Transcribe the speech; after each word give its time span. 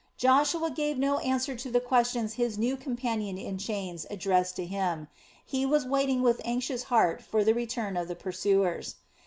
Joshua 0.17 0.71
gave 0.71 0.97
no 0.97 1.19
answer 1.19 1.55
to 1.55 1.69
the 1.69 1.79
questions 1.79 2.33
his 2.33 2.57
new 2.57 2.75
companion 2.75 3.37
in 3.37 3.59
chains 3.59 4.07
addressed 4.09 4.55
to 4.55 4.65
him; 4.65 5.09
he 5.45 5.63
was 5.63 5.85
waiting 5.85 6.23
with 6.23 6.39
an 6.39 6.45
anxious 6.47 6.85
heart 6.85 7.21
for 7.21 7.43
the 7.43 7.53
return 7.53 7.95
of 7.95 8.07
the 8.07 8.15
pursuers. 8.15 8.95